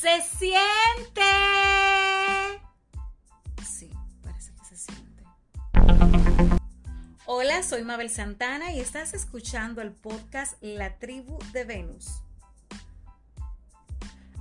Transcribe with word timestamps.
se 0.00 0.22
siente. 0.22 1.20
Sí, 3.62 3.90
parece 4.22 4.54
que 4.54 4.64
se 4.64 4.76
siente. 4.78 5.24
Hola, 7.26 7.62
soy 7.62 7.84
Mabel 7.84 8.08
Santana 8.08 8.72
y 8.72 8.80
estás 8.80 9.12
escuchando 9.12 9.82
el 9.82 9.92
podcast 9.92 10.54
La 10.62 10.98
Tribu 10.98 11.38
de 11.52 11.64
Venus. 11.64 12.22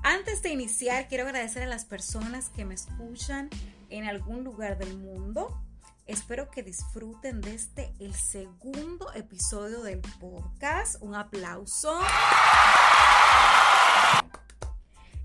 Antes 0.02 0.42
de 0.42 0.50
iniciar, 0.50 1.10
quiero 1.10 1.26
agradecer 1.26 1.64
a 1.64 1.68
las 1.68 1.84
personas 1.84 2.50
que 2.50 2.64
me 2.64 2.76
escuchan 2.76 3.50
en 3.90 4.06
algún 4.06 4.46
lugar 4.46 4.78
del 4.78 4.98
mundo. 4.98 5.62
Espero 6.06 6.50
que 6.50 6.64
disfruten 6.64 7.42
de 7.42 7.56
este, 7.56 7.94
el 8.00 8.16
segundo 8.16 9.12
episodio 9.14 9.84
del 9.84 10.00
podcast. 10.22 10.96
Un 11.02 11.16
aplauso. 11.16 12.00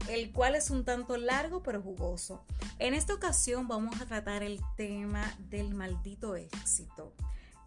El 0.08 0.32
cual 0.32 0.54
es 0.54 0.70
un 0.70 0.84
tanto 0.84 1.16
largo 1.16 1.62
pero 1.62 1.80
jugoso. 1.80 2.44
En 2.78 2.94
esta 2.94 3.14
ocasión 3.14 3.68
vamos 3.68 4.00
a 4.00 4.06
tratar 4.06 4.42
el 4.42 4.60
tema 4.76 5.34
del 5.50 5.74
maldito 5.74 6.36
éxito. 6.36 7.12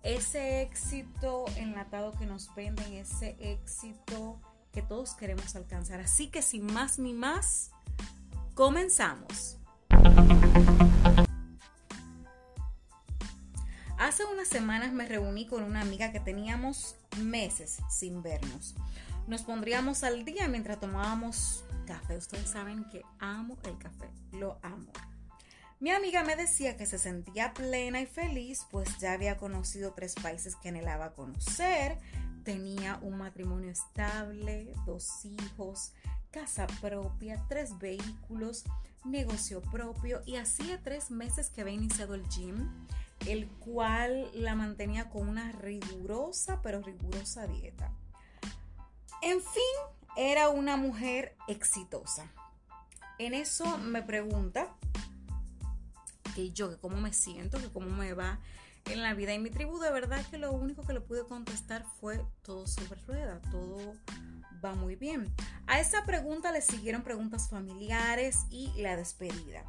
Ese 0.03 0.61
éxito 0.61 1.45
enlatado 1.55 2.11
que 2.13 2.25
nos 2.25 2.53
venden, 2.55 2.93
ese 2.93 3.35
éxito 3.39 4.39
que 4.71 4.81
todos 4.81 5.15
queremos 5.15 5.55
alcanzar. 5.55 5.99
Así 5.99 6.27
que 6.27 6.41
sin 6.41 6.71
más 6.71 6.99
ni 6.99 7.13
más, 7.13 7.71
comenzamos. 8.53 9.57
Hace 13.97 14.23
unas 14.25 14.47
semanas 14.47 14.93
me 14.93 15.07
reuní 15.07 15.47
con 15.47 15.63
una 15.63 15.81
amiga 15.81 16.11
que 16.11 16.19
teníamos 16.19 16.95
meses 17.17 17.79
sin 17.89 18.21
vernos. 18.21 18.75
Nos 19.25 19.41
pondríamos 19.41 20.03
al 20.03 20.23
día 20.23 20.47
mientras 20.47 20.79
tomábamos 20.79 21.65
café. 21.87 22.17
Ustedes 22.17 22.49
saben 22.49 22.83
que 22.89 23.01
amo 23.17 23.57
el 23.63 23.77
café, 23.79 24.09
lo 24.33 24.59
amo. 24.61 24.91
Mi 25.79 25.91
amiga 25.91 26.23
me 26.23 26.35
decía 26.35 26.77
que 26.77 26.85
se 26.85 26.99
sentía 26.99 27.53
plena 27.53 28.01
y 28.01 28.05
feliz, 28.05 28.67
pues 28.69 28.99
ya 28.99 29.13
había 29.13 29.37
conocido 29.37 29.93
tres 29.93 30.13
países 30.15 30.55
que 30.55 30.69
anhelaba 30.69 31.13
conocer, 31.13 31.97
tenía 32.43 32.99
un 33.01 33.17
matrimonio 33.17 33.71
estable, 33.71 34.73
dos 34.85 35.25
hijos, 35.25 35.93
casa 36.31 36.67
propia, 36.81 37.43
tres 37.47 37.77
vehículos, 37.79 38.63
negocio 39.05 39.61
propio 39.61 40.21
y 40.25 40.35
hacía 40.35 40.81
tres 40.83 41.09
meses 41.09 41.49
que 41.49 41.61
había 41.61 41.73
iniciado 41.73 42.13
el 42.13 42.27
gym 42.27 42.69
el 43.25 43.47
cual 43.47 44.29
la 44.33 44.55
mantenía 44.55 45.09
con 45.09 45.27
una 45.27 45.51
rigurosa, 45.51 46.61
pero 46.61 46.81
rigurosa 46.81 47.47
dieta. 47.47 47.91
En 49.21 49.41
fin, 49.41 49.96
era 50.17 50.49
una 50.49 50.75
mujer 50.75 51.35
exitosa. 51.47 52.31
En 53.19 53.33
eso 53.33 53.77
me 53.77 54.01
pregunta 54.01 54.75
que 56.35 56.51
yo, 56.51 56.69
que 56.69 56.77
cómo 56.77 56.97
me 56.97 57.13
siento, 57.13 57.59
que 57.59 57.71
cómo 57.71 57.89
me 57.89 58.13
va 58.13 58.39
en 58.85 59.01
la 59.01 59.13
vida. 59.13 59.33
Y 59.33 59.39
mi 59.39 59.49
tribu, 59.49 59.79
de 59.79 59.91
verdad 59.91 60.25
que 60.29 60.37
lo 60.37 60.51
único 60.51 60.83
que 60.83 60.93
le 60.93 61.01
pude 61.01 61.25
contestar 61.25 61.85
fue 61.99 62.25
todo 62.41 62.67
sobre 62.67 62.99
rueda, 63.05 63.41
todo 63.51 63.93
va 64.63 64.75
muy 64.75 64.95
bien. 64.95 65.33
A 65.67 65.79
esa 65.79 66.03
pregunta 66.05 66.51
le 66.51 66.61
siguieron 66.61 67.03
preguntas 67.03 67.49
familiares 67.49 68.45
y 68.49 68.71
la 68.81 68.95
despedida 68.97 69.63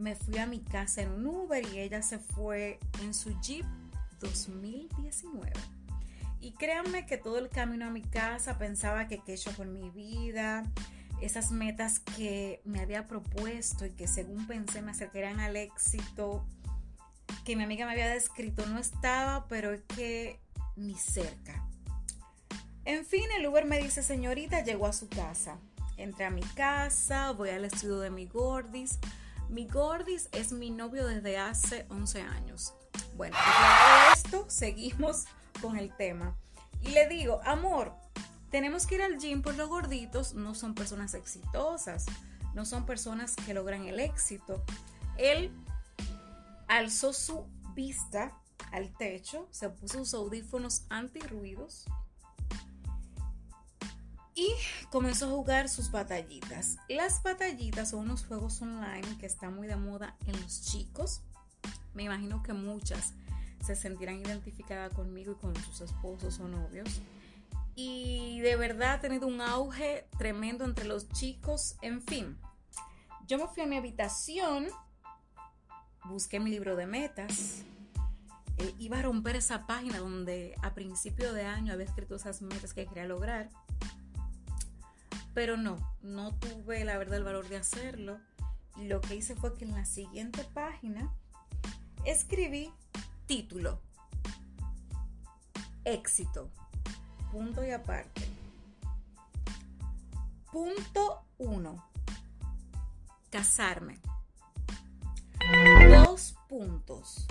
me 0.00 0.16
fui 0.16 0.38
a 0.38 0.46
mi 0.46 0.60
casa 0.60 1.02
en 1.02 1.12
un 1.12 1.26
Uber 1.26 1.62
y 1.74 1.78
ella 1.78 2.00
se 2.00 2.18
fue 2.18 2.80
en 3.02 3.12
su 3.12 3.38
Jeep 3.40 3.66
2019. 4.18 5.52
Y 6.40 6.52
créanme 6.52 7.06
que 7.06 7.18
todo 7.18 7.38
el 7.38 7.48
camino 7.48 7.86
a 7.86 7.90
mi 7.90 8.02
casa 8.02 8.58
pensaba 8.58 9.08
que 9.08 9.18
qué 9.18 9.32
he 9.32 9.34
hecho 9.34 9.54
con 9.56 9.72
mi 9.72 9.90
vida, 9.90 10.64
esas 11.20 11.50
metas 11.50 12.00
que 12.00 12.62
me 12.64 12.80
había 12.80 13.06
propuesto 13.06 13.84
y 13.84 13.90
que 13.90 14.06
según 14.06 14.46
pensé 14.46 14.80
me 14.80 14.92
acercarían 14.92 15.38
al 15.40 15.56
éxito 15.56 16.46
que 17.44 17.56
mi 17.56 17.64
amiga 17.64 17.86
me 17.86 17.92
había 17.92 18.08
descrito 18.08 18.66
no 18.66 18.78
estaba, 18.78 19.46
pero 19.48 19.72
es 19.72 19.82
que 19.82 20.40
ni 20.76 20.94
cerca. 20.94 21.66
En 22.84 23.04
fin, 23.04 23.24
el 23.36 23.46
Uber 23.46 23.66
me 23.66 23.78
dice, 23.78 24.02
señorita, 24.02 24.64
llegó 24.64 24.86
a 24.86 24.92
su 24.92 25.08
casa. 25.08 25.58
Entré 25.96 26.24
a 26.24 26.30
mi 26.30 26.42
casa, 26.42 27.32
voy 27.32 27.50
al 27.50 27.64
estudio 27.64 28.00
de 28.00 28.10
mi 28.10 28.26
gordis, 28.26 28.98
mi 29.48 29.66
gordis 29.66 30.28
es 30.32 30.52
mi 30.52 30.70
novio 30.70 31.06
desde 31.06 31.36
hace 31.36 31.86
11 31.90 32.22
años. 32.22 32.72
Bueno, 33.16 33.36
de 33.36 34.12
esto, 34.14 34.46
seguimos 34.48 35.26
con 35.60 35.76
el 35.76 35.94
tema. 35.96 36.36
Y 36.82 36.88
le 36.90 37.08
digo, 37.08 37.40
amor, 37.44 37.94
tenemos 38.50 38.86
que 38.86 38.96
ir 38.96 39.02
al 39.02 39.18
gym 39.18 39.42
por 39.42 39.54
los 39.56 39.68
gorditos 39.68 40.34
no 40.34 40.54
son 40.54 40.74
personas 40.74 41.14
exitosas, 41.14 42.06
no 42.54 42.64
son 42.64 42.84
personas 42.84 43.36
que 43.36 43.54
logran 43.54 43.86
el 43.86 44.00
éxito. 44.00 44.62
Él 45.16 45.52
alzó 46.66 47.12
su 47.12 47.46
vista 47.74 48.32
al 48.72 48.92
techo, 48.96 49.48
se 49.50 49.68
puso 49.68 49.98
sus 49.98 50.14
audífonos 50.14 50.84
antirruidos 50.88 51.86
y 54.34 54.52
comenzó 54.90 55.26
a 55.26 55.30
jugar 55.30 55.68
sus 55.68 55.90
batallitas. 55.90 56.78
Las 56.88 57.22
batallitas 57.22 57.90
son 57.90 58.00
unos 58.00 58.24
juegos 58.24 58.62
online 58.62 59.18
que 59.18 59.26
están 59.26 59.54
muy 59.54 59.66
de 59.66 59.76
moda 59.76 60.16
en 60.26 60.40
los 60.40 60.62
chicos. 60.62 61.20
Me 61.94 62.04
imagino 62.04 62.42
que 62.42 62.52
muchas 62.52 63.12
se 63.60 63.76
sentirán 63.76 64.20
identificadas 64.20 64.92
conmigo 64.94 65.32
y 65.32 65.34
con 65.36 65.54
sus 65.56 65.80
esposos 65.80 66.40
o 66.40 66.48
novios. 66.48 67.00
Y 67.74 68.40
de 68.40 68.56
verdad 68.56 68.94
ha 68.94 69.00
tenido 69.00 69.26
un 69.26 69.40
auge 69.40 70.06
tremendo 70.18 70.64
entre 70.64 70.84
los 70.84 71.08
chicos. 71.08 71.76
En 71.82 72.02
fin, 72.02 72.36
yo 73.26 73.38
me 73.38 73.46
fui 73.46 73.62
a 73.62 73.66
mi 73.66 73.76
habitación, 73.76 74.66
busqué 76.04 76.40
mi 76.40 76.50
libro 76.50 76.76
de 76.76 76.86
metas. 76.86 77.62
Eh, 78.58 78.74
iba 78.78 78.98
a 78.98 79.02
romper 79.02 79.36
esa 79.36 79.66
página 79.66 79.98
donde 79.98 80.54
a 80.62 80.74
principio 80.74 81.32
de 81.32 81.44
año 81.44 81.72
había 81.72 81.86
escrito 81.86 82.16
esas 82.16 82.42
metas 82.42 82.74
que 82.74 82.86
quería 82.86 83.06
lograr 83.06 83.48
pero 85.34 85.56
no, 85.56 85.76
no 86.02 86.34
tuve 86.34 86.84
la 86.84 86.98
verdad 86.98 87.18
el 87.18 87.24
valor 87.24 87.48
de 87.48 87.56
hacerlo. 87.56 88.18
Y 88.76 88.84
lo 88.88 89.00
que 89.00 89.16
hice 89.16 89.34
fue 89.34 89.54
que 89.54 89.64
en 89.64 89.72
la 89.72 89.84
siguiente 89.84 90.44
página 90.54 91.12
escribí 92.04 92.72
título, 93.30 93.80
éxito, 95.84 96.50
punto 97.30 97.64
y 97.64 97.70
aparte. 97.70 98.28
Punto 100.50 101.22
1. 101.38 101.90
Casarme. 103.30 104.00
Dos 105.88 106.34
puntos. 106.48 107.28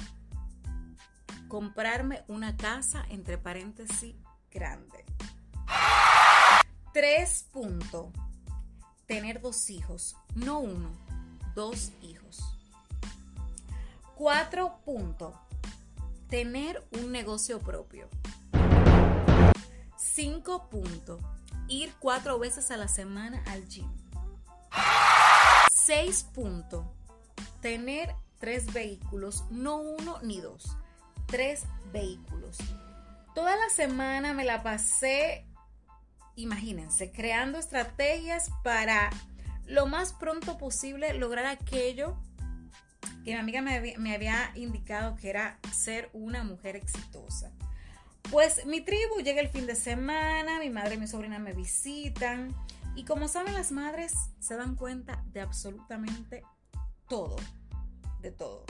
Comprarme 1.50 2.24
una 2.30 2.56
casa 2.56 3.06
entre 3.10 3.38
paréntesis 3.38 4.16
grande. 4.50 5.04
Tres 6.94 7.46
puntos. 7.52 8.08
Tener 9.06 9.42
dos 9.42 9.70
hijos. 9.70 10.16
No 10.34 10.60
uno, 10.60 10.92
dos 11.56 11.92
hijos. 12.02 12.40
Cuatro 14.16 14.80
puntos. 14.86 15.36
Tener 16.30 16.84
un 16.92 17.12
negocio 17.12 17.60
propio. 17.60 18.08
Cinco 19.98 20.70
puntos. 20.70 21.22
Ir 21.68 21.94
cuatro 22.00 22.40
veces 22.40 22.72
a 22.72 22.78
la 22.78 22.88
semana 22.88 23.44
al 23.48 23.68
gym. 23.68 23.92
Seis 25.72 26.24
puntos. 26.24 26.86
Tener 27.62 28.16
tres 28.38 28.72
vehículos, 28.72 29.44
no 29.50 29.78
uno 29.78 30.20
ni 30.22 30.40
dos. 30.40 30.78
Tres 31.26 31.64
vehículos. 31.92 32.58
Toda 33.36 33.56
la 33.56 33.70
semana 33.70 34.34
me 34.34 34.46
la 34.46 34.64
pasé 34.64 35.46
imagínense, 36.40 37.12
creando 37.12 37.58
estrategias 37.58 38.50
para 38.64 39.10
lo 39.66 39.88
más 39.88 40.14
pronto 40.14 40.58
posible 40.58 41.14
lograr 41.14 41.46
aquello 41.46 42.18
que 43.24 43.32
mi 43.32 43.38
amiga 43.38 43.62
me 43.62 44.14
había, 44.14 44.52
indicado 44.56 45.16
que 45.16 45.30
era 45.30 45.60
ser 45.74 46.10
una 46.14 46.44
mujer 46.44 46.76
exitosa. 46.76 47.52
Pues 48.32 48.66
mi 48.66 48.82
tribu 48.82 49.22
llega 49.24 49.42
el 49.42 49.50
fin 49.50 49.66
de 49.66 49.76
semana, 49.76 50.60
mi 50.60 50.70
madre 50.70 50.96
y 50.96 50.98
mi 50.98 51.08
sobrina 51.08 51.40
me 51.40 51.54
visitan 51.54 52.56
y 52.96 53.06
como 53.06 53.28
saben 53.28 53.54
las 53.54 53.72
madres 53.72 54.14
se 54.40 54.56
dan 54.56 54.76
cuenta 54.76 55.24
de 55.32 55.42
absolutamente 55.42 56.44
todo, 57.08 57.38
de 58.22 58.32
todo. 58.32 58.66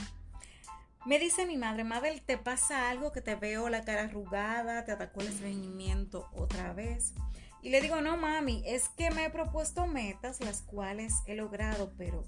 Me 1.06 1.18
dice 1.18 1.46
mi 1.46 1.58
madre, 1.58 1.84
Mabel, 1.84 2.22
¿te 2.22 2.38
pasa 2.38 2.90
algo 2.90 3.12
que 3.12 3.22
te 3.22 3.36
veo 3.36 3.70
la 3.70 3.84
cara 3.84 4.04
arrugada? 4.04 4.86
¿Te 4.86 4.92
atacó 4.92 5.22
el 5.22 5.28
estreñimiento 5.28 6.30
otra 6.34 6.74
vez? 6.74 7.14
Y 7.62 7.70
le 7.70 7.82
digo, 7.82 8.02
no 8.02 8.18
mami, 8.18 8.64
es 8.66 8.90
que 8.90 9.12
me 9.12 9.26
he 9.26 9.30
propuesto 9.30 9.86
metas 9.88 10.40
las 10.40 10.62
cuales 10.62 11.14
he 11.26 11.36
logrado, 11.36 11.92
pero 11.98 12.24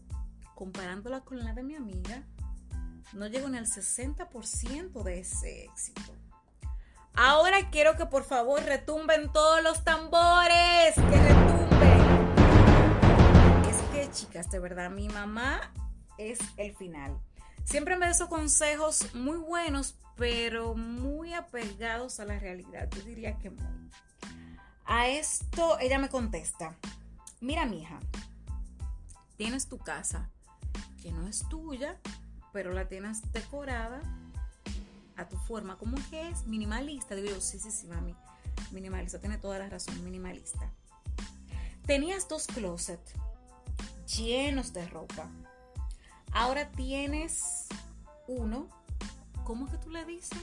comparándola 0.61 1.21
con 1.21 1.39
la 1.39 1.53
de 1.53 1.63
mi 1.63 1.73
amiga, 1.73 2.21
no 3.13 3.25
llego 3.25 3.49
ni 3.49 3.57
al 3.57 3.65
60% 3.65 5.01
de 5.01 5.19
ese 5.21 5.63
éxito. 5.63 6.15
Ahora 7.15 7.71
quiero 7.71 7.97
que 7.97 8.05
por 8.05 8.23
favor 8.23 8.61
retumben 8.61 9.31
todos 9.31 9.63
los 9.63 9.83
tambores, 9.83 10.93
que 10.93 11.17
retumben. 11.19 11.99
Es 13.67 13.81
que 13.91 14.11
chicas, 14.11 14.51
de 14.51 14.59
verdad, 14.59 14.91
mi 14.91 15.09
mamá 15.09 15.73
es 16.19 16.37
el 16.57 16.75
final. 16.75 17.19
Siempre 17.63 17.97
me 17.97 18.05
da 18.05 18.11
esos 18.11 18.29
consejos 18.29 19.15
muy 19.15 19.37
buenos, 19.37 19.95
pero 20.15 20.75
muy 20.75 21.33
apegados 21.33 22.19
a 22.19 22.25
la 22.25 22.37
realidad. 22.37 22.87
Yo 22.95 23.01
diría 23.01 23.35
que 23.39 23.49
muy. 23.49 23.89
A 24.85 25.07
esto 25.07 25.79
ella 25.79 25.97
me 25.97 26.09
contesta, 26.09 26.75
mira 27.39 27.65
mija, 27.65 27.99
tienes 29.37 29.67
tu 29.67 29.79
casa, 29.79 30.29
que 31.01 31.11
no 31.11 31.27
es 31.27 31.47
tuya, 31.49 31.99
pero 32.53 32.71
la 32.71 32.87
tienes 32.87 33.31
decorada 33.31 34.01
a 35.17 35.27
tu 35.27 35.37
forma, 35.37 35.77
como 35.77 35.97
que 36.09 36.29
es 36.29 36.45
minimalista. 36.45 37.15
Digo 37.15 37.29
yo, 37.29 37.41
sí, 37.41 37.59
sí, 37.59 37.71
sí, 37.71 37.87
mami, 37.87 38.15
minimalista, 38.71 39.19
tiene 39.19 39.37
toda 39.37 39.59
la 39.59 39.69
razón, 39.69 40.03
minimalista. 40.03 40.69
Tenías 41.85 42.27
dos 42.29 42.47
closets 42.47 43.13
llenos 44.15 44.73
de 44.73 44.87
ropa. 44.87 45.27
Ahora 46.31 46.69
tienes 46.71 47.67
uno. 48.27 48.67
¿Cómo 49.43 49.69
que 49.69 49.77
tú 49.77 49.89
le 49.89 50.05
dices? 50.05 50.37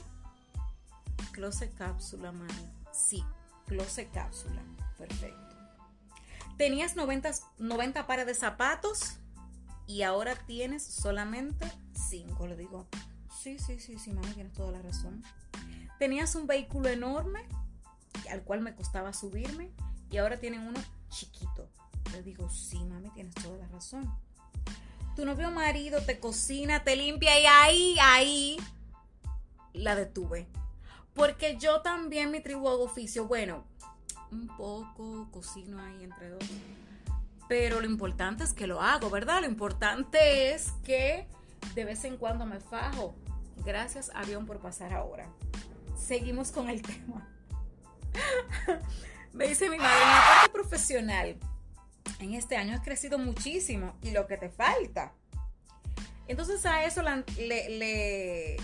Closet 1.32 1.74
cápsula, 1.74 2.32
mami. 2.32 2.68
Sí, 2.92 3.24
closet 3.66 4.10
cápsula. 4.12 4.60
Perfecto. 4.98 5.56
Tenías 6.56 6.96
90, 6.96 7.30
90 7.58 8.06
pares 8.06 8.26
de 8.26 8.34
zapatos 8.34 9.18
y 9.88 10.02
ahora 10.02 10.36
tienes 10.36 10.84
solamente 10.84 11.66
5. 12.10 12.46
Le 12.46 12.56
digo, 12.56 12.86
sí, 13.42 13.58
sí, 13.58 13.80
sí, 13.80 13.98
sí, 13.98 14.12
mami, 14.12 14.28
tienes 14.34 14.52
toda 14.52 14.70
la 14.70 14.82
razón. 14.82 15.24
Tenías 15.98 16.36
un 16.36 16.46
vehículo 16.46 16.90
enorme 16.90 17.40
al 18.30 18.42
cual 18.42 18.60
me 18.60 18.76
costaba 18.76 19.12
subirme 19.12 19.72
y 20.10 20.18
ahora 20.18 20.38
tienen 20.38 20.60
uno 20.60 20.78
chiquito. 21.08 21.68
Le 22.12 22.22
digo, 22.22 22.48
sí, 22.50 22.84
mami, 22.84 23.10
tienes 23.10 23.34
toda 23.34 23.56
la 23.56 23.66
razón. 23.68 24.14
Tu 25.16 25.24
novio 25.24 25.50
marido 25.50 26.00
te 26.02 26.20
cocina, 26.20 26.84
te 26.84 26.94
limpia 26.94 27.40
y 27.40 27.46
ahí, 27.46 27.96
ahí 28.00 28.56
la 29.72 29.96
detuve. 29.96 30.46
Porque 31.14 31.56
yo 31.56 31.80
también 31.80 32.30
mi 32.30 32.40
tribu 32.40 32.68
hago 32.68 32.84
oficio. 32.84 33.26
Bueno, 33.26 33.64
un 34.30 34.46
poco 34.56 35.28
cocino 35.32 35.80
ahí 35.82 36.04
entre 36.04 36.28
dos. 36.28 36.44
Pero 37.48 37.80
lo 37.80 37.86
importante 37.86 38.44
es 38.44 38.52
que 38.52 38.66
lo 38.66 38.82
hago, 38.82 39.10
¿verdad? 39.10 39.40
Lo 39.40 39.46
importante 39.46 40.52
es 40.52 40.72
que 40.84 41.26
de 41.74 41.84
vez 41.84 42.04
en 42.04 42.16
cuando 42.16 42.46
me 42.46 42.60
fajo. 42.60 43.16
Gracias, 43.64 44.10
avión, 44.14 44.46
por 44.46 44.60
pasar 44.60 44.92
ahora. 44.92 45.28
Seguimos 45.96 46.52
con 46.52 46.68
el 46.68 46.82
tema. 46.82 47.28
Me 49.32 49.48
dice 49.48 49.68
mi 49.68 49.78
madre, 49.78 50.02
en 50.02 50.08
la 50.08 50.24
parte 50.26 50.52
profesional, 50.52 51.38
en 52.18 52.34
este 52.34 52.56
año 52.56 52.74
has 52.74 52.82
crecido 52.82 53.18
muchísimo 53.18 53.96
y 54.02 54.10
lo 54.10 54.26
que 54.26 54.36
te 54.36 54.48
falta. 54.48 55.12
Entonces 56.26 56.64
a 56.66 56.84
eso 56.84 57.02
le, 57.02 58.56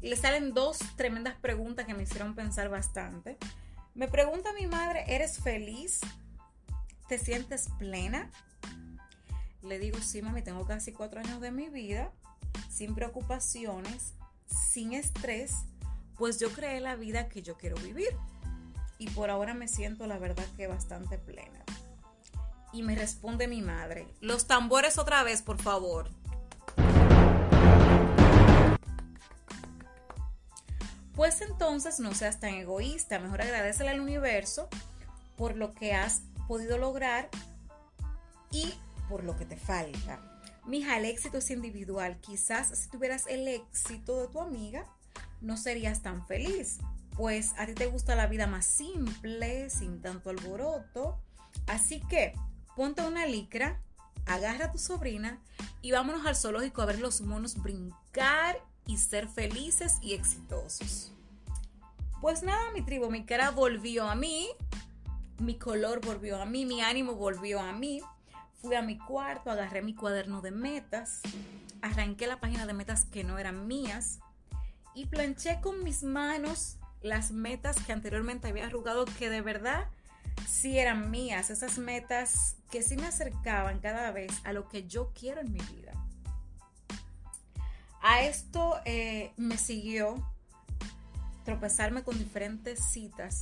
le, 0.00 0.16
salen 0.16 0.54
dos 0.54 0.78
tremendas 0.96 1.34
preguntas 1.34 1.86
que 1.86 1.94
me 1.94 2.04
hicieron 2.04 2.34
pensar 2.34 2.68
bastante. 2.68 3.36
Me 3.94 4.08
pregunta 4.08 4.52
mi 4.52 4.66
madre, 4.66 5.04
¿eres 5.06 5.38
feliz? 5.38 6.00
¿Te 7.10 7.18
sientes 7.18 7.68
plena? 7.76 8.30
Le 9.62 9.80
digo, 9.80 9.98
sí, 9.98 10.22
mami, 10.22 10.42
tengo 10.42 10.64
casi 10.64 10.92
cuatro 10.92 11.18
años 11.18 11.40
de 11.40 11.50
mi 11.50 11.68
vida, 11.68 12.12
sin 12.68 12.94
preocupaciones, 12.94 14.12
sin 14.46 14.92
estrés, 14.92 15.56
pues 16.16 16.38
yo 16.38 16.52
creé 16.52 16.78
la 16.78 16.94
vida 16.94 17.28
que 17.28 17.42
yo 17.42 17.58
quiero 17.58 17.74
vivir 17.78 18.16
y 18.96 19.10
por 19.10 19.28
ahora 19.28 19.54
me 19.54 19.66
siento 19.66 20.06
la 20.06 20.18
verdad 20.18 20.46
que 20.56 20.68
bastante 20.68 21.18
plena. 21.18 21.64
Y 22.72 22.84
me 22.84 22.94
responde 22.94 23.48
mi 23.48 23.60
madre, 23.60 24.06
los 24.20 24.46
tambores 24.46 24.96
otra 24.96 25.24
vez, 25.24 25.42
por 25.42 25.60
favor. 25.60 26.10
Pues 31.16 31.40
entonces 31.40 31.98
no 31.98 32.14
seas 32.14 32.38
tan 32.38 32.54
egoísta, 32.54 33.18
mejor 33.18 33.42
agradecele 33.42 33.90
al 33.90 33.98
universo 33.98 34.68
por 35.36 35.56
lo 35.56 35.74
que 35.74 35.92
has 35.92 36.22
podido 36.50 36.78
lograr 36.78 37.28
y 38.50 38.74
por 39.08 39.22
lo 39.22 39.36
que 39.36 39.46
te 39.46 39.56
falta. 39.56 40.20
Mija, 40.66 40.98
el 40.98 41.04
éxito 41.04 41.38
es 41.38 41.50
individual. 41.50 42.18
Quizás 42.20 42.76
si 42.76 42.88
tuvieras 42.88 43.26
el 43.28 43.46
éxito 43.46 44.20
de 44.20 44.26
tu 44.26 44.40
amiga, 44.40 44.84
no 45.40 45.56
serías 45.56 46.02
tan 46.02 46.26
feliz 46.26 46.80
pues 47.20 47.52
a 47.58 47.66
ti 47.66 47.74
te 47.74 47.86
gusta 47.86 48.14
la 48.14 48.26
vida 48.28 48.46
más 48.46 48.64
simple, 48.64 49.68
sin 49.68 50.00
tanto 50.00 50.30
alboroto. 50.30 51.20
Así 51.66 52.00
que 52.08 52.32
ponte 52.74 53.02
una 53.02 53.26
licra, 53.26 53.78
agarra 54.24 54.64
a 54.64 54.72
tu 54.72 54.78
sobrina 54.78 55.38
y 55.82 55.92
vámonos 55.92 56.24
al 56.24 56.34
zoológico 56.34 56.80
a 56.80 56.86
ver 56.86 56.98
los 56.98 57.20
monos 57.20 57.62
brincar 57.62 58.58
y 58.86 58.96
ser 58.96 59.28
felices 59.28 59.98
y 60.00 60.14
exitosos. 60.14 61.12
Pues 62.22 62.42
nada, 62.42 62.72
mi 62.72 62.80
tribu, 62.80 63.10
mi 63.10 63.26
cara 63.26 63.50
volvió 63.50 64.08
a 64.08 64.14
mí, 64.14 64.48
mi 65.40 65.56
color 65.56 66.04
volvió 66.04 66.40
a 66.40 66.46
mí, 66.46 66.64
mi 66.64 66.80
ánimo 66.80 67.14
volvió 67.14 67.60
a 67.60 67.72
mí. 67.72 68.00
Fui 68.60 68.74
a 68.76 68.82
mi 68.82 68.98
cuarto, 68.98 69.50
agarré 69.50 69.80
mi 69.80 69.94
cuaderno 69.94 70.42
de 70.42 70.50
metas, 70.50 71.22
arranqué 71.80 72.26
la 72.26 72.40
página 72.40 72.66
de 72.66 72.74
metas 72.74 73.06
que 73.06 73.24
no 73.24 73.38
eran 73.38 73.66
mías 73.66 74.20
y 74.94 75.06
planché 75.06 75.60
con 75.62 75.82
mis 75.82 76.02
manos 76.02 76.76
las 77.00 77.32
metas 77.32 77.76
que 77.82 77.92
anteriormente 77.92 78.48
había 78.48 78.66
arrugado 78.66 79.06
que 79.06 79.30
de 79.30 79.40
verdad 79.40 79.88
sí 80.46 80.78
eran 80.78 81.10
mías, 81.10 81.48
esas 81.48 81.78
metas 81.78 82.56
que 82.70 82.82
sí 82.82 82.96
me 82.96 83.06
acercaban 83.06 83.78
cada 83.78 84.10
vez 84.10 84.30
a 84.44 84.52
lo 84.52 84.68
que 84.68 84.86
yo 84.86 85.10
quiero 85.18 85.40
en 85.40 85.52
mi 85.52 85.60
vida. 85.60 85.92
A 88.02 88.22
esto 88.22 88.78
eh, 88.84 89.32
me 89.38 89.56
siguió 89.56 90.14
tropezarme 91.44 92.02
con 92.02 92.18
diferentes 92.18 92.84
citas 92.92 93.40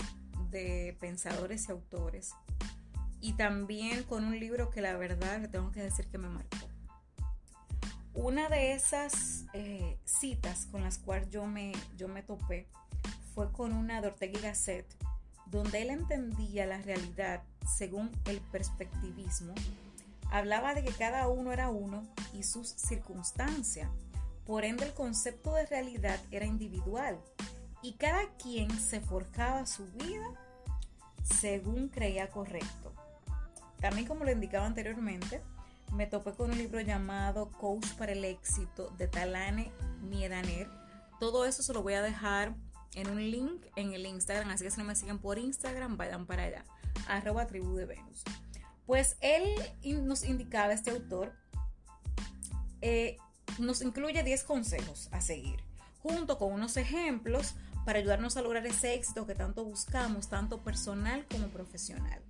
de 0.50 0.96
pensadores 1.00 1.68
y 1.68 1.72
autores 1.72 2.34
y 3.20 3.32
también 3.32 4.04
con 4.04 4.24
un 4.24 4.38
libro 4.38 4.70
que 4.70 4.80
la 4.80 4.96
verdad 4.96 5.48
tengo 5.50 5.72
que 5.72 5.82
decir 5.82 6.06
que 6.06 6.18
me 6.18 6.28
marcó. 6.28 6.56
Una 8.14 8.48
de 8.48 8.72
esas 8.72 9.44
eh, 9.52 9.98
citas 10.04 10.66
con 10.66 10.82
las 10.82 10.98
cuales 10.98 11.28
yo 11.30 11.46
me, 11.46 11.72
yo 11.96 12.08
me 12.08 12.22
topé 12.22 12.66
fue 13.34 13.50
con 13.52 13.72
una 13.72 14.00
de 14.00 14.08
Ortega 14.08 14.38
y 14.38 14.42
Gasset, 14.42 14.86
donde 15.46 15.82
él 15.82 15.90
entendía 15.90 16.66
la 16.66 16.78
realidad 16.78 17.42
según 17.76 18.10
el 18.24 18.40
perspectivismo. 18.40 19.54
Hablaba 20.30 20.74
de 20.74 20.84
que 20.84 20.92
cada 20.92 21.28
uno 21.28 21.52
era 21.52 21.70
uno 21.70 22.02
y 22.32 22.42
sus 22.42 22.68
circunstancias. 22.68 23.88
Por 24.44 24.64
ende, 24.64 24.84
el 24.84 24.94
concepto 24.94 25.54
de 25.54 25.66
realidad 25.66 26.20
era 26.30 26.44
individual 26.44 27.18
y 27.82 27.94
cada 27.94 28.28
quien 28.36 28.70
se 28.78 29.00
forjaba 29.00 29.66
su 29.66 29.86
vida 29.92 30.26
según 31.22 31.88
creía 31.88 32.28
correcto. 32.28 32.92
También, 33.80 34.06
como 34.06 34.24
lo 34.24 34.32
indicaba 34.32 34.66
anteriormente, 34.66 35.42
me 35.92 36.06
topé 36.06 36.32
con 36.32 36.50
un 36.50 36.58
libro 36.58 36.80
llamado 36.80 37.50
Coach 37.52 37.92
para 37.94 38.12
el 38.12 38.24
éxito 38.24 38.90
de 38.98 39.08
Talane 39.08 39.70
Miedaner. 40.02 40.68
Todo 41.20 41.44
eso 41.44 41.62
se 41.62 41.72
lo 41.72 41.82
voy 41.82 41.94
a 41.94 42.02
dejar 42.02 42.54
en 42.94 43.10
un 43.10 43.30
link 43.30 43.64
en 43.76 43.92
el 43.92 44.06
Instagram, 44.06 44.50
así 44.50 44.64
que 44.64 44.70
si 44.70 44.78
no 44.78 44.84
me 44.84 44.96
siguen 44.96 45.18
por 45.18 45.38
Instagram, 45.38 45.96
vayan 45.96 46.26
para 46.26 46.44
allá, 46.44 46.64
arroba 47.06 47.46
tribu 47.46 47.74
de 47.76 47.86
Venus. 47.86 48.24
Pues 48.86 49.16
él 49.20 49.44
nos 50.04 50.24
indicaba, 50.24 50.72
este 50.72 50.90
autor, 50.90 51.34
eh, 52.80 53.16
nos 53.58 53.82
incluye 53.82 54.22
10 54.22 54.44
consejos 54.44 55.08
a 55.12 55.20
seguir, 55.20 55.60
junto 56.02 56.38
con 56.38 56.52
unos 56.52 56.76
ejemplos 56.76 57.54
para 57.88 58.00
ayudarnos 58.00 58.36
a 58.36 58.42
lograr 58.42 58.66
ese 58.66 58.92
éxito 58.92 59.26
que 59.26 59.34
tanto 59.34 59.64
buscamos, 59.64 60.28
tanto 60.28 60.62
personal 60.62 61.24
como 61.30 61.46
profesional. 61.48 62.20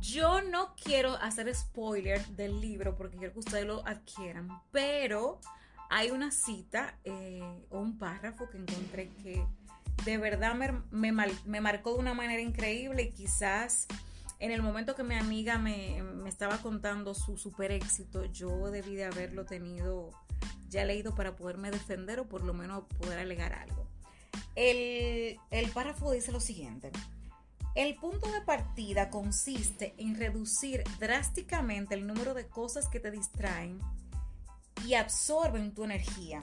Yo 0.00 0.42
no 0.42 0.74
quiero 0.74 1.14
hacer 1.22 1.54
spoiler 1.54 2.26
del 2.30 2.60
libro 2.60 2.96
porque 2.96 3.16
quiero 3.16 3.32
que 3.32 3.38
ustedes 3.38 3.64
lo 3.64 3.86
adquieran, 3.86 4.48
pero 4.72 5.38
hay 5.88 6.10
una 6.10 6.32
cita 6.32 6.98
eh, 7.04 7.44
o 7.70 7.78
un 7.78 7.96
párrafo 7.96 8.50
que 8.50 8.58
encontré 8.58 9.10
que 9.22 9.46
de 10.04 10.18
verdad 10.18 10.56
me, 10.90 11.12
me, 11.12 11.60
marcó 11.60 11.92
de 11.92 12.00
una 12.00 12.14
manera 12.14 12.42
increíble 12.42 13.04
y 13.04 13.10
quizás 13.12 13.86
en 14.40 14.50
el 14.50 14.62
momento 14.62 14.96
que 14.96 15.04
mi 15.04 15.14
amiga 15.14 15.58
me, 15.58 16.02
estaba 16.26 16.58
contando 16.58 17.14
su 17.14 17.36
super 17.36 17.70
éxito, 17.70 18.24
yo 18.24 18.72
debí 18.72 18.96
de 18.96 19.04
haberlo 19.04 19.44
tenido 19.44 20.10
ya 20.68 20.84
leído 20.84 21.14
para 21.14 21.36
poderme 21.36 21.70
defender 21.70 22.18
o 22.18 22.28
por 22.28 22.42
lo 22.42 22.52
menos 22.52 22.82
poder 22.98 23.20
alegar 23.20 23.52
algo. 23.52 23.91
El, 24.54 25.38
párrafo 25.72 26.12
dice 26.12 26.32
lo 26.32 26.40
siguiente. 26.40 26.90
El 27.74 27.96
punto 27.96 28.30
de 28.30 28.42
partida 28.42 29.08
consiste 29.08 29.94
en 29.96 30.14
reducir 30.14 30.84
drásticamente 30.98 31.94
el 31.94 32.06
número 32.06 32.34
de 32.34 32.46
cosas 32.46 32.88
que 32.88 33.00
te 33.00 33.10
distraen 33.10 33.80
y 34.84 34.94
absorben 34.94 35.72
tu 35.72 35.84
energía 35.84 36.42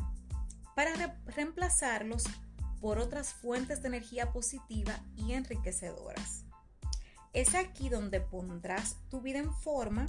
para 0.75 1.19
reemplazarlos 1.27 2.24
por 2.81 2.98
otras 2.98 3.34
fuentes 3.34 3.81
de 3.81 3.89
energía 3.89 4.31
positiva 4.31 5.00
y 5.15 5.34
enriquecedoras. 5.34 6.46
Es 7.34 7.53
aquí 7.53 7.89
donde 7.89 8.22
pondrás 8.22 8.96
tu 9.10 9.22
vida 9.22 9.38
en 9.39 9.53
forma 9.53 10.05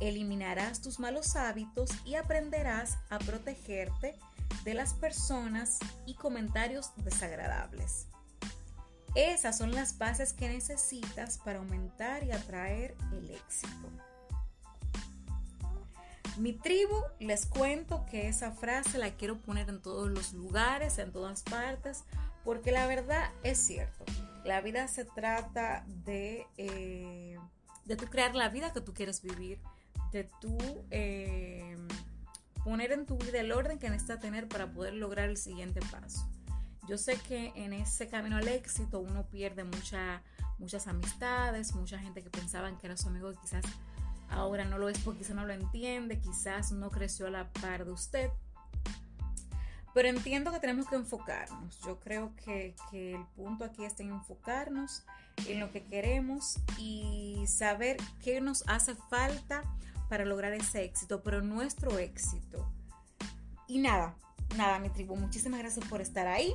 eliminarás 0.00 0.80
tus 0.80 0.98
malos 0.98 1.36
hábitos 1.36 1.90
y 2.04 2.14
aprenderás 2.14 2.98
a 3.10 3.18
protegerte 3.18 4.18
de 4.64 4.74
las 4.74 4.94
personas 4.94 5.78
y 6.06 6.14
comentarios 6.14 6.92
desagradables. 6.96 8.06
Esas 9.14 9.58
son 9.58 9.72
las 9.72 9.98
bases 9.98 10.32
que 10.32 10.48
necesitas 10.48 11.38
para 11.38 11.58
aumentar 11.58 12.22
y 12.24 12.30
atraer 12.30 12.94
el 13.12 13.30
éxito. 13.30 13.88
Mi 16.38 16.52
tribu, 16.52 16.94
les 17.18 17.44
cuento 17.44 18.06
que 18.06 18.28
esa 18.28 18.52
frase 18.52 18.98
la 18.98 19.10
quiero 19.16 19.38
poner 19.38 19.68
en 19.68 19.82
todos 19.82 20.08
los 20.08 20.32
lugares, 20.32 20.98
en 20.98 21.12
todas 21.12 21.42
partes, 21.42 22.04
porque 22.44 22.70
la 22.70 22.86
verdad 22.86 23.30
es 23.42 23.58
cierto. 23.58 24.04
La 24.44 24.60
vida 24.60 24.88
se 24.88 25.04
trata 25.04 25.84
de, 25.86 26.46
eh, 26.56 27.36
de 27.84 27.96
crear 27.96 28.34
la 28.34 28.48
vida 28.48 28.72
que 28.72 28.80
tú 28.80 28.94
quieres 28.94 29.22
vivir, 29.22 29.58
de 30.12 30.24
tu 30.40 30.56
eh, 30.90 31.76
poner 32.64 32.92
en 32.92 33.06
tu 33.06 33.16
vida 33.16 33.40
el 33.40 33.52
orden 33.52 33.78
que 33.78 33.90
necesitas 33.90 34.20
tener 34.20 34.48
para 34.48 34.72
poder 34.72 34.94
lograr 34.94 35.28
el 35.28 35.36
siguiente 35.36 35.80
paso. 35.90 36.28
Yo 36.88 36.98
sé 36.98 37.16
que 37.28 37.52
en 37.54 37.72
ese 37.72 38.08
camino 38.08 38.36
al 38.36 38.48
éxito 38.48 39.00
uno 39.00 39.26
pierde 39.26 39.64
mucha, 39.64 40.22
muchas 40.58 40.86
amistades, 40.86 41.74
mucha 41.74 41.98
gente 41.98 42.22
que 42.22 42.30
pensaban 42.30 42.78
que 42.78 42.86
era 42.86 42.96
su 42.96 43.08
amigo 43.08 43.32
quizás 43.40 43.64
ahora 44.30 44.64
no 44.64 44.78
lo 44.78 44.88
es 44.88 44.98
porque 44.98 45.20
quizás 45.20 45.36
no 45.36 45.44
lo 45.44 45.52
entiende, 45.52 46.18
quizás 46.20 46.72
no 46.72 46.90
creció 46.90 47.26
a 47.26 47.30
la 47.30 47.48
par 47.52 47.84
de 47.84 47.92
usted. 47.92 48.30
Pero 49.92 50.08
entiendo 50.08 50.52
que 50.52 50.60
tenemos 50.60 50.86
que 50.88 50.94
enfocarnos. 50.94 51.80
Yo 51.80 51.98
creo 51.98 52.34
que, 52.44 52.76
que, 52.90 53.14
el 53.16 53.26
punto 53.36 53.64
aquí 53.64 53.84
está 53.84 54.04
en 54.04 54.10
enfocarnos 54.10 55.04
en 55.48 55.58
lo 55.58 55.72
que 55.72 55.84
queremos 55.84 56.58
y 56.78 57.44
saber 57.48 57.96
qué 58.22 58.40
nos 58.40 58.62
hace 58.68 58.94
falta 58.94 59.64
para 60.10 60.24
lograr 60.24 60.52
ese 60.52 60.82
éxito, 60.82 61.22
pero 61.22 61.40
nuestro 61.40 61.98
éxito. 61.98 62.68
Y 63.68 63.78
nada, 63.78 64.16
nada, 64.56 64.80
mi 64.80 64.90
tribu, 64.90 65.14
muchísimas 65.14 65.60
gracias 65.60 65.86
por 65.86 66.00
estar 66.00 66.26
ahí. 66.26 66.52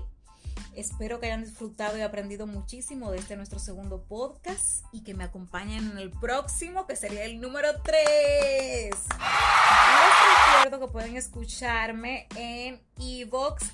Espero 0.76 1.22
que 1.22 1.28
hayan 1.28 1.46
disfrutado 1.46 1.98
y 1.98 2.02
aprendido 2.02 2.48
muchísimo 2.48 3.12
de 3.12 3.20
este 3.20 3.38
nuestro 3.38 3.60
segundo 3.60 4.04
podcast 4.04 4.84
y 4.92 5.04
que 5.04 5.14
me 5.14 5.24
acompañen 5.24 5.92
en 5.92 5.98
el 5.98 6.12
próximo, 6.12 6.86
que 6.86 6.98
sería 6.98 7.24
el 7.24 7.40
número 7.40 7.82
3. 7.82 8.90
Les 8.90 10.56
recuerdo 10.58 10.86
que 10.86 10.92
pueden 10.92 11.16
escucharme 11.16 12.28
en 12.36 12.82
Evox, 13.00 13.72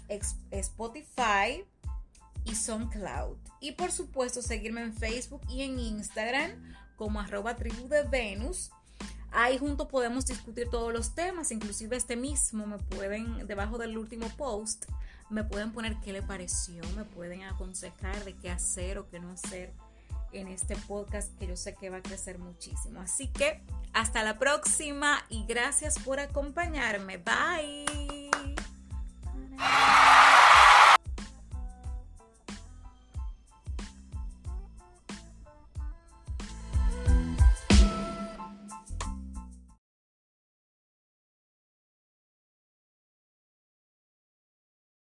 Spotify 0.52 1.66
y 2.46 2.54
SoundCloud. 2.54 3.38
Y 3.62 3.72
por 3.72 3.92
supuesto 3.92 4.44
seguirme 4.44 4.82
en 4.82 4.94
Facebook 4.94 5.42
y 5.50 5.64
en 5.64 5.80
Instagram 5.80 6.52
como 6.98 7.20
arroba 7.20 7.56
tribu 7.56 7.88
de 7.88 8.04
Venus. 8.04 8.70
Ahí 9.32 9.58
juntos 9.58 9.88
podemos 9.88 10.26
discutir 10.26 10.70
todos 10.70 10.92
los 10.92 11.16
temas, 11.16 11.52
inclusive 11.52 11.96
este 11.96 12.16
mismo 12.16 12.68
me 12.68 12.78
pueden, 12.78 13.48
debajo 13.48 13.78
del 13.78 13.98
último 13.98 14.28
post, 14.38 14.86
me 15.30 15.44
pueden 15.46 15.72
poner 15.72 15.96
qué 16.02 16.12
le 16.12 16.22
pareció, 16.22 16.84
me 16.96 17.06
pueden 17.06 17.44
aconsejar 17.44 18.26
de 18.26 18.36
qué 18.36 18.52
hacer 18.52 18.98
o 18.98 19.10
qué 19.10 19.20
no 19.20 19.32
hacer 19.32 19.74
en 20.34 20.48
este 20.48 20.76
podcast 20.76 21.38
que 21.38 21.48
yo 21.48 21.56
sé 21.56 21.76
que 21.76 21.90
va 21.90 21.98
a 21.98 22.02
crecer 22.02 22.40
muchísimo. 22.40 23.00
Así 23.02 23.28
que 23.28 23.64
hasta 23.94 24.24
la 24.24 24.38
próxima 24.38 25.24
y 25.30 25.46
gracias 25.46 26.00
por 26.00 26.20
acompañarme. 26.20 27.18
Bye. 27.18 28.30